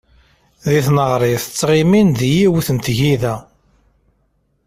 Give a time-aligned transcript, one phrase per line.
[0.63, 3.35] Deg tneɣrit ttɣimin deg yiwet n tgida.